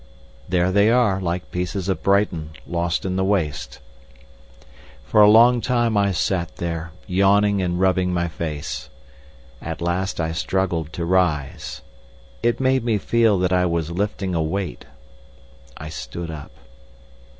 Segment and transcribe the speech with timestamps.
[0.49, 3.77] There they are, like pieces of Brighton lost in the waste.
[5.05, 8.89] For a long time I sat there, yawning and rubbing my face.
[9.61, 11.83] At last I struggled to rise.
[12.41, 14.85] It made me feel that I was lifting a weight.
[15.77, 16.49] I stood up.